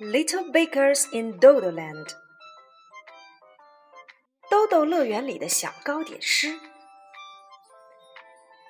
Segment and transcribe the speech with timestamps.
[0.00, 2.08] Little Bakers in Dodoland。
[4.50, 6.58] 豆豆乐园里的小糕点师。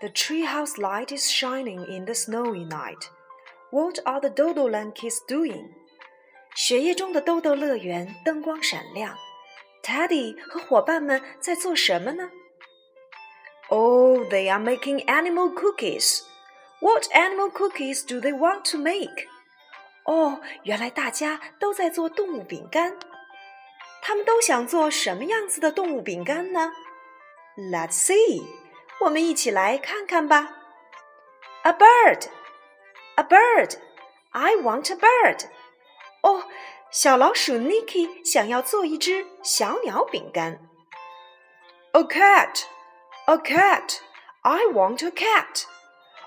[0.00, 3.08] The treehouse light is shining in the snowy night.
[3.70, 5.70] What are the Dodoland kids doing?
[6.54, 9.16] 雪夜中的豆豆乐园灯光闪亮。
[9.82, 12.30] Teddy 和伙伴们在做什么呢？
[13.68, 16.22] Oh, they are making animal cookies.
[16.80, 19.26] What animal cookies do they want to make?
[20.04, 22.98] 哦，原来大家都在做动物饼干。
[24.00, 26.72] 他们都想做什么样子的动物饼干呢？
[27.56, 28.42] Let's see，
[29.00, 30.56] 我们一起来看看吧。
[31.62, 32.26] A bird,
[33.16, 33.74] a bird.
[34.30, 35.46] I want a bird.
[36.22, 36.44] 哦，
[36.90, 40.60] 小老鼠 Nicky 想要做一只小鸟饼干。
[41.92, 42.62] A cat,
[43.26, 43.98] a cat.
[44.42, 45.64] I want a cat.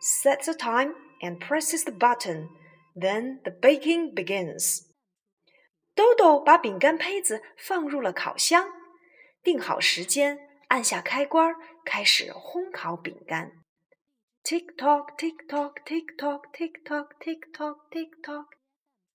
[0.00, 2.48] sets the time, and presses the button.
[2.94, 4.82] Then the baking begins.
[5.94, 8.70] 豆豆把饼干胚子放入了烤箱，
[9.42, 10.38] 定好时间，
[10.68, 13.52] 按下开关，开始烘烤饼干。
[14.42, 18.46] Tick tock, tick tock, tick tock, tick tock, tick tock, tick tock，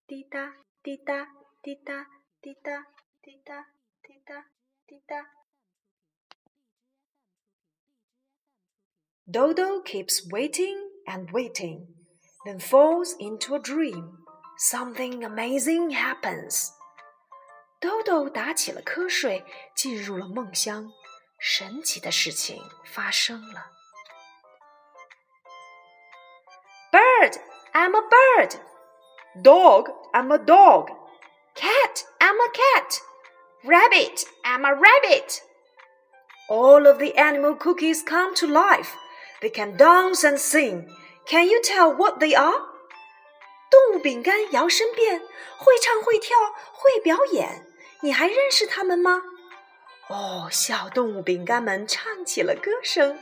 [0.06, 1.28] 滴答滴答
[1.62, 2.08] 滴答
[2.42, 2.86] 滴答
[3.22, 3.68] 滴答
[4.02, 4.46] 滴答
[4.86, 5.35] 滴答。
[9.30, 11.88] Dodo keeps waiting and waiting,
[12.46, 14.18] then falls into a dream.
[14.58, 16.72] Something amazing happens.
[17.80, 19.44] 豆豆打起了瞌睡，
[19.76, 20.92] 进入了梦乡。
[21.40, 23.72] 神奇的事情发生了。
[26.92, 27.38] Bird,
[27.74, 28.56] I'm a bird.
[29.42, 30.90] Dog, I'm a dog.
[31.56, 33.00] Cat, I'm a cat.
[33.64, 35.42] Rabbit, I'm a rabbit.
[36.50, 38.94] All of the animal cookies come to life.
[39.42, 40.88] They can dance and sing.
[41.26, 42.70] Can you tell what they are?
[43.70, 45.20] 动物饼干摇身变，
[45.58, 46.36] 会唱会跳
[46.74, 47.66] 会表演。
[48.02, 49.22] 你还认识它们吗？
[50.10, 53.18] 哦，小动物饼干们唱起了歌声。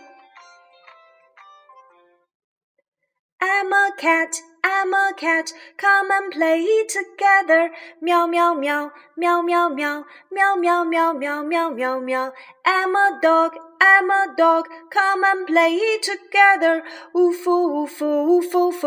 [3.39, 7.71] I'm a cat, I'm a cat, come and play together.
[8.01, 12.33] 喵喵喵，喵喵喵，喵喵喵喵喵喵喵。
[12.63, 13.53] I'm a dog,
[13.86, 16.82] I'm a dog, come and play together.
[17.12, 18.82] Woof woof woof woof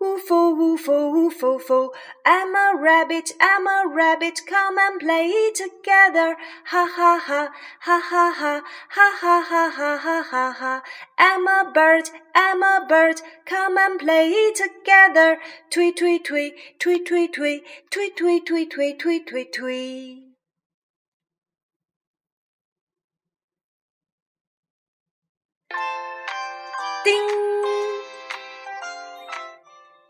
[0.00, 1.90] woof woof woof woof.
[2.26, 6.36] I'm a rabbit, I'm a rabbit, come and play together.
[6.64, 10.82] Ha ha ha, ha ha ha, ha ha ha ha ha ha ha.
[11.16, 15.38] I'm a bird, I'm a bird, come and play together.
[15.70, 19.52] Tweet tweet tweet, tweet tweet tweet, tweet tweet tweet tweet tweet tweet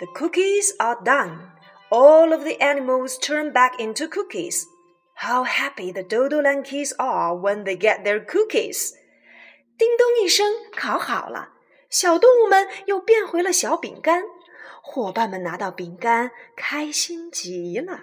[0.00, 1.50] The cookies are done.
[1.90, 4.64] All of the animals turn back into cookies.
[5.14, 8.94] How happy the Dodo Land kids are when they get their cookies!
[9.76, 11.50] 叮咚一声，烤好了，
[11.90, 14.22] 小动物们又变回了小饼干。
[14.82, 18.00] 伙伴们拿到饼干，开心极了。